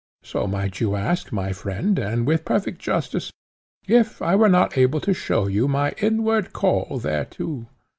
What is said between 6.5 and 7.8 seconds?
call thereto.